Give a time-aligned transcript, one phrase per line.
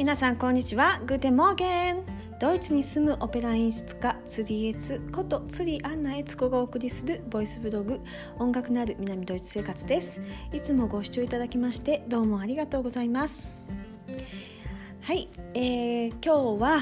[0.00, 0.98] 皆さんこんにちは。
[1.04, 2.02] Guten Morgen。
[2.40, 8.00] ドイツに住むオペラ演出家釣りエツこと釣りアンナエツコがお送りするボイスブログ
[8.38, 10.22] 音楽のある南ドイツ生活です。
[10.54, 13.50] いつもご視聴いただきましてどうもありがとうございます。
[15.02, 16.80] はい、えー、今日は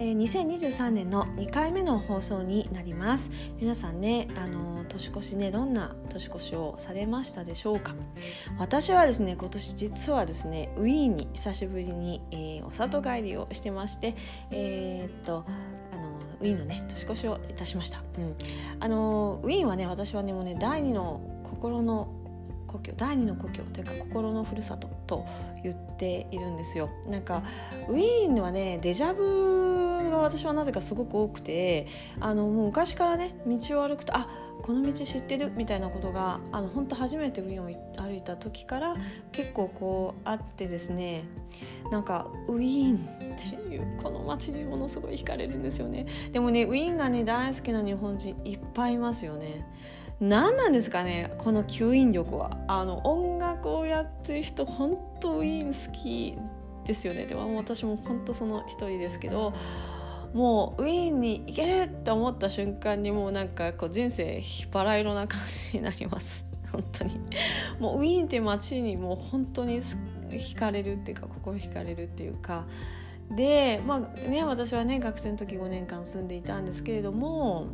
[0.00, 3.32] え、2023年の2回目の放送になります。
[3.60, 7.94] 皆さんねあの年越しねどんな年越しをされましたでしょうか？
[8.58, 14.14] 私はですね今年実はですねウィーンに久しぶりに、えー、お里帰りをしてまして
[14.52, 15.44] えー、っと
[15.92, 18.36] あのウィーンのね年越しをいたしました、うん、
[18.78, 22.08] あのウィーンはね私はねもうね第二の心の
[22.68, 25.26] 故郷第二の故郷というか心のふるさとと
[25.64, 26.90] 言っているんですよ。
[27.08, 27.42] なんか
[27.88, 31.86] ウィーンはねデジャブが私はなぜかすごく多くて
[32.20, 34.28] あのもう昔からね道を歩くとあ
[34.62, 38.96] この道知ってるみたいなことがあの本当初めてウィーンを歩いた時から
[39.32, 41.24] 結構こうあってですね
[41.90, 46.06] なんかウィーンっていうこの街にものすごい惹かれるんですよね。
[46.32, 49.64] でもねウィーンがね大好きな日本人いっぱいいますよね。
[50.20, 52.58] 何なんですかねこの吸引力は。
[52.66, 56.34] あの音楽をやってる人本当ウィーン好き
[56.86, 57.26] ですよね。
[57.26, 59.54] でも私も本当その一人ですけど
[60.34, 66.44] もうウィーンに行けるって思った瞬間にもうなんかこう人生バラ色な感じになります。
[66.72, 67.20] 本当に。
[67.78, 72.66] もうウィーンって街にもう本当に惹かれるっていうか心惹かれるっていうか。
[73.30, 77.66] でまあね私はね学生の時5年間住んでいたんですけれども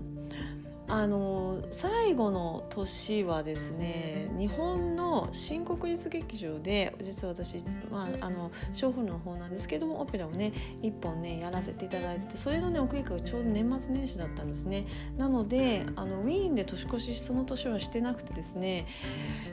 [0.86, 14.86] あの最後の年はですね日本の新国立劇場で実は私、まあ、あの娼婦の方なんですけどもオペラをね一本ねやらせていただいててそれのね送り会がちょうど年末年始だったんですね。
[15.16, 18.86] なのであのウィーンで年越しその年はしてなくてですね、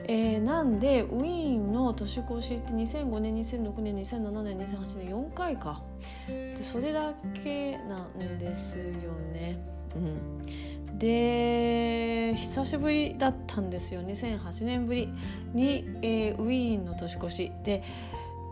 [0.08, 5.82] えー、なんでウィーンの年越しって2005年2006年2007年2008年4回か
[6.62, 8.84] それだけなんですよ
[9.34, 9.60] ね。
[9.96, 10.71] うん。
[11.02, 15.10] で久しぶりだったんですよ2008年ぶり
[15.52, 17.52] に、えー、ウィーンの年越し。
[17.64, 17.84] で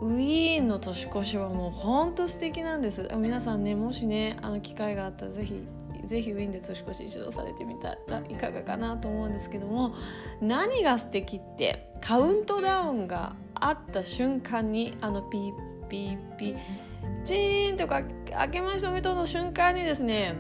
[0.01, 3.07] ウィーンの年越しはもうほんと素敵なんです。
[3.17, 5.61] 皆さんねもしねあの機会があったらぜひ
[6.05, 9.93] ぜひウィーンで年越し一度されてみたらいかがかなと思うんですけども
[10.41, 16.57] 何が素敵ってカウントダウンがあった瞬間にあのピーピーピー
[17.23, 20.35] チーンとか開けましておめでとうの瞬間にですね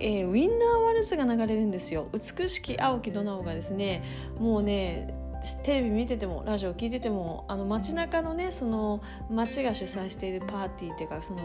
[0.00, 2.08] えー、ウィンナーワルツが流れるんですよ。
[2.12, 4.02] 美しき青きドナオがですね
[4.38, 5.14] もうね
[5.62, 11.40] テレビ見ててもラジオ聞いててもあの街中のねその街が主催しているパーティーっていうかその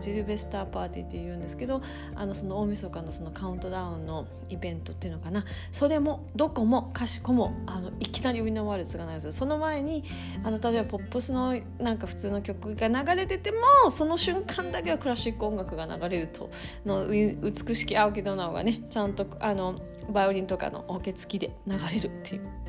[0.00, 1.80] ジルベスターパーティーっていうんですけど
[2.14, 5.44] あのその大晦日のそのカウントダウンのイベントっていうのかな。
[5.72, 10.04] それもどこもかしこもあのいきなりウィンナーワルツが流れてその前に
[10.44, 16.50] あの例えばポップスのなんか普通の曲が流れててもその瞬間だけはクラシック音楽が流れると。
[16.84, 22.67] の美しき青木ドナウがねちゃんとあのバイオリンとかのオケ付きで流れるっていう。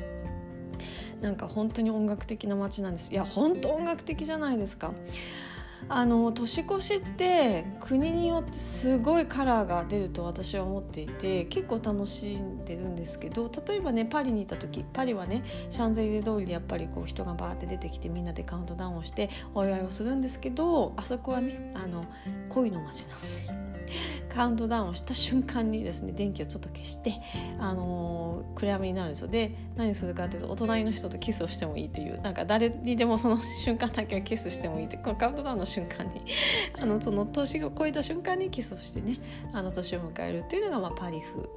[1.20, 4.92] なんか本当に音楽的な街なんですいや本当音楽的じゃないですか
[5.88, 22.04] あの年越しって国によってすごいカラーが出ると私は思っていて結構楽しんでるんですけど例えばねパリにいた時パリはねシャンゼリゼ通りでやっぱりこう人がバーって出てきてみんなでカウントダウンをしてお祝いをするんですけどあそこはねあの
[22.50, 23.69] 恋の街なので。
[24.28, 27.14] カウントダウンをした瞬間にですね電気をちょっと消して、
[27.58, 36.22] あのー、暗闇になるんですよで何するかというとお隣の人とキスをしてもいいというなんか誰にでもその瞬間だけはキスしてもいいってこのカウントダウンの瞬間に
[36.80, 39.18] あのその年を超えた瞬間にキスをしてね
[39.52, 41.48] あの年を迎えるっていうのが、まあ、パリ風。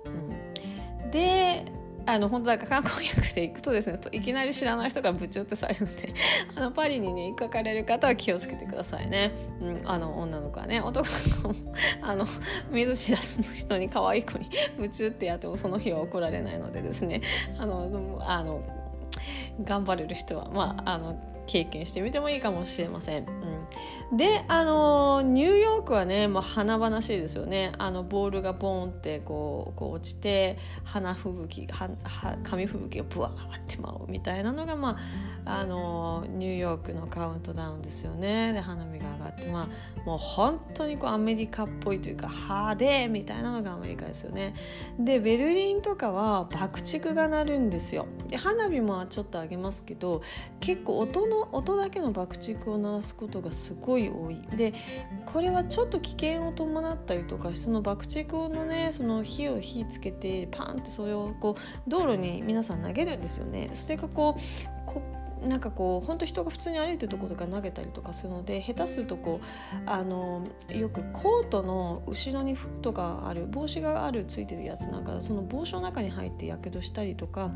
[1.04, 1.66] うん、で
[2.06, 6.14] あの本当だから観光客で行くとですねいきなり知らない人がぶちゅってされるので
[6.56, 9.32] あのパリにね行かれる方は気をつけてくださいね、
[9.62, 12.26] うん、あの女の子はね男の子も あの
[12.72, 17.22] 見ず知らずの人に可愛い子にぶちゅってやってもその日は怒られないのでですね。
[17.58, 18.62] あのあの
[19.64, 21.16] 頑張れる人は、まあ、あの
[21.48, 23.26] 経験してみてもいいかもしれません。
[24.12, 34.98] うん、であのニューヨークはね、まあ、華々しいですよねあのボールがボンってこうこう落ちて花吹雪はは紙吹雪がブワーって舞うみたいなのが、ま
[35.46, 44.56] あ、あのニューヨークのカウントダウンですよねで花火が上がって、まあ、もう本当にこうアメリカっぽいというか派手みたいなのがアメリカですよね。
[45.00, 48.06] でベルリンとかは爆竹が鳴るんですよ。
[48.30, 50.22] で花火もちょっと上げますけど
[50.60, 54.74] 結構音の音だけの爆竹を鳴らすことがすごい多いで
[55.26, 63.70] これはちょっと危険を伴ったりとかその爆竹のねその火を火つけてパンってそれをこう道路に皆さん投げるんですよね。
[63.74, 64.42] それがこう
[64.86, 65.02] こ
[65.46, 77.52] なんかこう本当人が普通に歩いてるところとか投げたりとかするので下手するとこうあのよくコートの後ろにフードがある帽子があるついてるやつなんかその帽子の中に入ってやけどしたりとか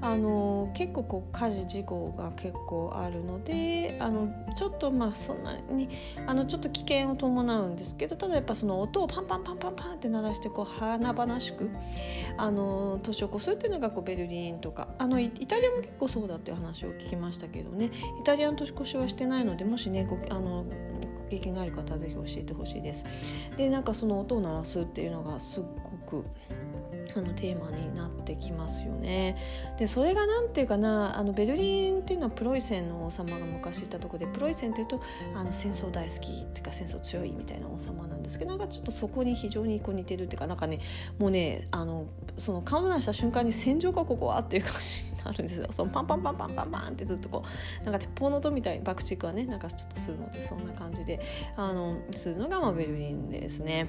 [0.00, 5.88] あの結構こう火事事故が結構あるのであのちょっとまあそんなに
[6.26, 11.70] あのちょっと危険を伴うんですけどただやっぱその音をパンパンパンパンパンって鳴らしてこう華々しく
[12.38, 17.25] あの年を越すっていうのがこうベルリンとかあのイタリアも結構そうだっていう話を聞きました。
[17.26, 17.90] ましたけどね
[18.20, 23.04] イタリアの年越しはしてないのでもしねごあのご経験がある方はぜひ教えてほしいです。
[23.56, 26.24] でなんかその音を鳴らすっていうのがすっごく
[27.16, 29.36] あのテーマになってきますよね。
[29.76, 35.00] でそれが何て言うかなあのベルリンっていうのはプロイセンの王様が昔いたとこでプロイセンっていうと
[35.34, 40.80] あの戦争大好きっていうか戦争強いみたいな王様なんですけどなんかちょっとそこに非常にこう似てるっていうかなんかね
[41.18, 42.06] もうねあの
[42.36, 45.66] そのカウントダウンした瞬間に戦場がここはっていう感じあるんですよ。
[45.70, 47.44] そのパンパンパンパンパンパンってずっとこ
[47.82, 51.20] うなんか鉄砲の音みたいに爆竹はねなんかちょっとするのでそんな感じで
[51.56, 53.86] あのするのがまあベルリンですね。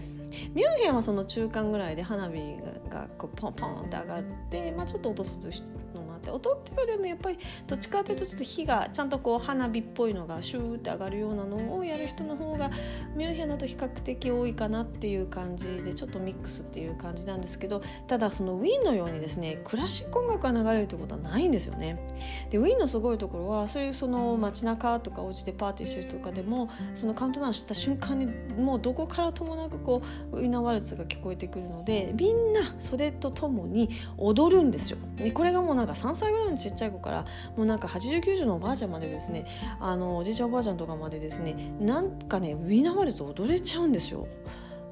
[0.54, 2.39] ミュンヘンはその中間ぐらいで花火
[2.89, 5.39] がこうポンポンって上がって、まあ、ちょっと落とす
[5.94, 12.70] のもって音っていうよりもやっぱりどっちかというとちょっと火がちゃんとこう花火っぽいのがシューって上がるようなのをやる人の方が
[13.16, 21.98] ミュンヘンだと比較的多いかなっていう感じでちょっとミックスっていう感じなんですけどただそのウィーンのようにですねクラシック音楽が流れるということはないんですよね。
[22.50, 28.28] でウィーンのすごいところはそういうその街中とかお家でパーティーしてる人とかでもそのカウントダウンした瞬間に
[28.58, 30.02] もうどこからともなくこ
[30.32, 34.98] うウィーナーワルツが聞こえてくるのでみんなそれとともに踊るんですよ。
[35.16, 37.25] でこれがもうなんか3歳ぐらいのちっちゃい子から
[37.56, 39.46] もうなんか8090のおばあちゃんまでですね
[39.80, 44.28] あのおじいちゃんおばあちゃんとかまでですねなんかねウィーナーワルツ踊れちゃうんですよ。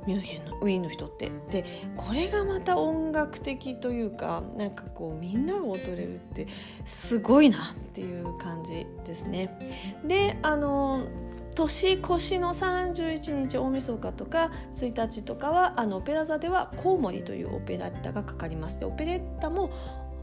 [0.05, 1.65] ミュンヘンのウィーンの人ってで
[1.97, 6.47] これがまた音楽的というかなんかこうみんなが踊れるって
[6.85, 9.57] すごいなっていう感じですね。
[10.05, 11.07] であの
[11.55, 19.71] 年越しの31日大晦日とか1日とかはあのオペラ座ではコウモリというオペラッタがかかりますでオペレッタも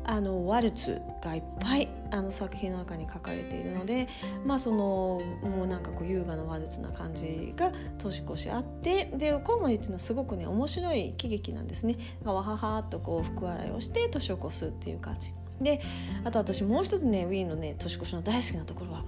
[0.04, 4.08] あのワルツがいっぱいあの作品の中に書かれているので
[4.44, 11.96] まあそのもうなんかこう優雅なワルツな感じが年越しあってでコウモリっていうのはすごくね面白い喜劇なんですね。
[12.25, 15.32] わははっとこう福笑いをして年を越すっていう感じ。
[15.60, 15.81] で
[16.25, 19.04] あと私もう一つねウィーンのね年越しの大好きなところは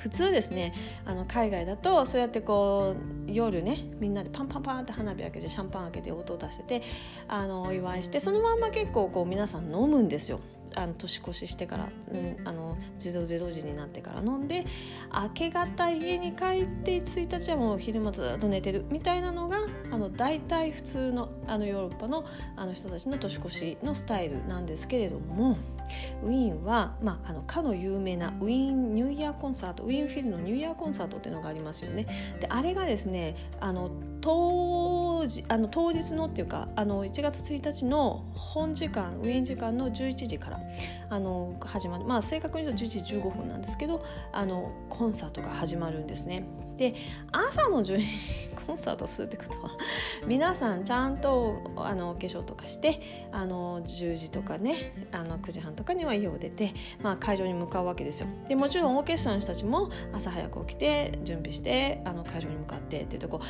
[0.00, 0.72] 普通ですね
[1.04, 2.96] あの海外だとそうやってこ
[3.28, 6.82] う夜ねみんなでパンパンパンって花火開けてシャンパン開けて音を出してて
[7.28, 10.40] あのお祝いしてそのまんま結構こう皆さん飲むんですよ。
[10.76, 14.64] あの年越ししてから、うん、あの0 0時になってから飲んで
[15.12, 22.24] 明け方家に帰って1日はもう昼間ずっと寝てるみたいなのがあの大体普通のあのヨーロッパの
[22.56, 25.56] あの人たちの年越しのスタイルなんですけれども
[26.22, 32.06] ウィーンは、まあ、あのかの有名なウィーンニューイヤーコンサートウィーンフィルのニューイヤーコンサートっていうのがありますよね。
[32.40, 33.90] であれがですねあの
[34.20, 40.60] 当時あの当日のっていうかあの1月1日の本時間ウィーン時間の11時から
[41.10, 44.02] あの始まるまあ正確に言うと11時15分なんですけど
[44.32, 46.46] あのコンサートが始まるんですね。
[46.78, 46.94] で
[47.30, 49.70] 朝の12時コンサートするってことは
[50.26, 54.74] 皆さんちゃんとあのお化粧とかしてあの10時とかね
[55.12, 56.72] あの9時半とかには家を出て、
[57.02, 58.28] まあ、会場に向かうわけですよ。
[58.48, 63.40] でもちろんオーケストラの人たちも朝早く起きて準備してあの会場に向かってっていうとこ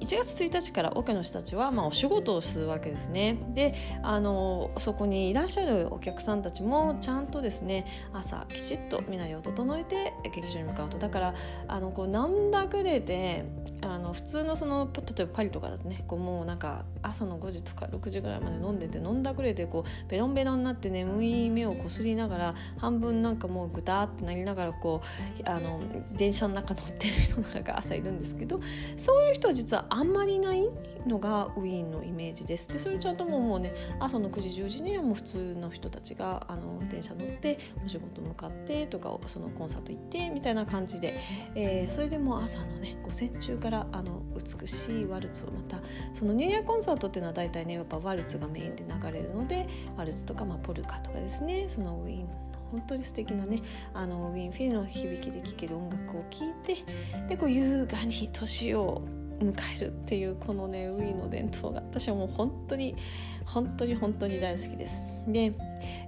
[0.00, 3.38] 月1日からオケの人たちは、まあ、お仕事をするわけですね。
[3.54, 10.98] であのそこにいらっしゃるお客さんたちもちゃんとですね朝きちっと身なりを整えて劇場に向かうと。
[10.98, 11.34] だから
[11.68, 13.44] あのこうなんだくれて
[13.82, 25.02] あの普通のその例えばパリとかだとねこうもうなんか朝の5時とか6時ぐらいまで飲んでて飲んだくれてこうベロンベロンになって眠い目をこすりながら半分なんかもうぐたってなりながらこ
[25.44, 25.80] うあの
[26.12, 28.60] 電車の中乗ってる人なんか朝いるんですけど
[28.96, 30.68] そういう人は実はあんまりいない
[31.06, 32.68] のがウィーンのイメージです。
[32.68, 41.18] でそれちゃんともうもうね朝の9時10時にはもう普通の人たちがあの電車乗ってお仕事向かってとかそのコンサート行ってみたいな感じで、
[41.56, 45.78] えー、それでも朝のね午前中からあの美しいワルツをまた
[46.12, 52.28] そのニューイヤーコンサートっていうのは大体ねやっぱワルツがメインで流れるのでワルツとか、まあ、ポルカとかですねそのウィーン
[52.70, 53.62] 本当に素敵なね
[53.92, 56.82] あのウィンフィルの響きで聴ける音楽を聴いて
[57.28, 59.02] でこう優雅に年を
[59.42, 62.96] 迎えるっていうこのねウィーの伝統が私はもう本当に
[63.44, 65.08] 本当に本当に大好きです。
[65.26, 65.52] で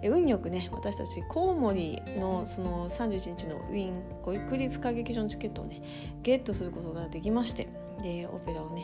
[0.02, 5.82] 運よくね私たちコウモリのその31日のウィーン国立歌劇場のチケットをね
[6.22, 7.68] ゲットすることができまして
[8.02, 8.82] でオペラをね、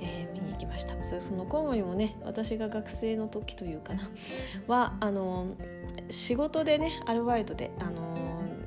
[0.00, 4.10] えー、見に行きましたそそのコウモリもね私が学生の時というかな
[4.66, 5.54] はあの
[6.08, 8.14] 仕事でねアルバイトであの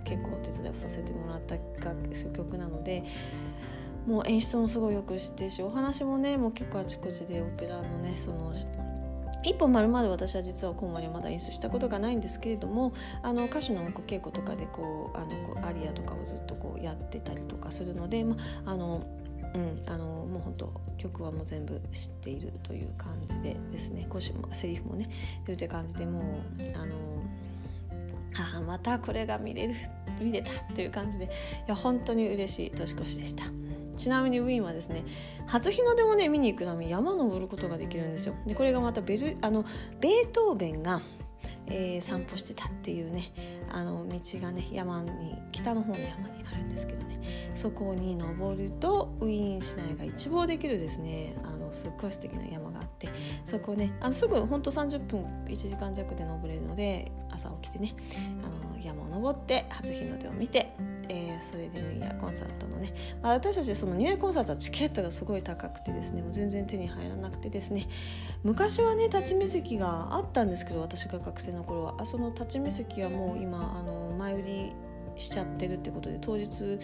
[0.04, 3.04] 結構でさせてもらった曲なので
[4.08, 8.54] もう演出もすごいよく知ってしお話もねもう結構あちこちでオペラのねその
[9.44, 18.36] 一本丸々私は実はコンマにまだ演出したことがないんですけれどもあの歌手の稽古とかでこうあのこうアリアとかをずっとこうやってたりとかするので、ま
[18.66, 19.06] あの
[19.54, 25.10] うん、あのもう本当曲はもう全部知っているという感じでですね講師もセリフもね
[25.46, 26.24] 言う感じでもう
[26.76, 26.96] あの
[28.34, 29.76] 母またこれが見れる
[30.22, 31.30] 見れたという感じでい
[31.68, 33.44] や本当に嬉しい年越しでした。
[33.98, 35.04] ちなみにウィーンはですね
[35.46, 38.36] 初日の出もね見に行くために山登ることができるんですよ。
[38.46, 39.66] でこれがまたベルあの
[40.00, 41.02] ベートーベンが
[41.70, 43.34] えー、散歩してたっていうね
[43.70, 47.18] あの道がね山に北の方の山にあるんですけどね。
[47.56, 53.10] そこに登るとウィーン市内が一望できるですねあのすっごい素敵な山があって
[53.46, 57.96] そこねあのすぐほんと30分1時間弱で登れるので朝起きてね
[58.44, 60.74] あの山を登って初日の出を見て
[61.10, 67.88] えー、それでニューイヤーコンサートのね、まあ、私たちそのニューイヤーコンサートはチケットがすごい高くてですねもう全然手に入らなくてですね
[68.44, 71.96] 昔はね立ち見席があったんですけど私が学生の頃は。
[72.00, 74.74] あその立ち見席はもう今あの前売り
[75.16, 76.80] しちゃってるってことで当日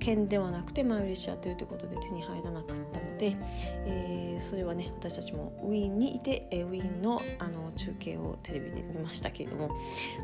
[0.00, 3.36] 券ではなくて前売りしちゃってるということで手に入らなかったので、
[3.86, 9.70] えー、それはね私たちもウィーンにいて、えー、ウィーンのあの中継をテレビで見ましたけれども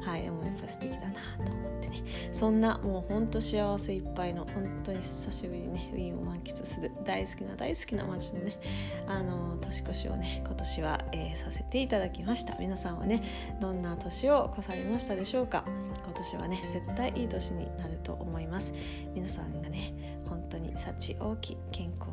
[0.03, 1.15] はいでもやっぱ素敵だな
[1.47, 2.03] と思ってね。
[2.33, 8.59] そんなもうほんと幸せいっぱいの本当に久しぶりにねウィーンを満喫する大好きな大好きな街のね
[9.07, 12.57] あの年越しをね今年は、えー、させていただきました。
[12.59, 13.23] 皆さんはね
[13.61, 15.65] どんな年を越されましたでしょうか？
[16.05, 18.73] 今年はね絶対いい年になると思います。
[19.15, 19.95] 皆さんがね
[20.29, 22.09] 本当に幸多き健康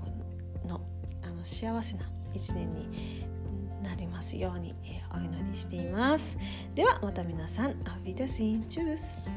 [0.68, 0.82] の
[1.24, 3.24] あの幸せな一年に
[3.84, 6.38] なりますように、え、お祈りしています。
[6.74, 9.30] ではまた皆さんアフィダシンチュース。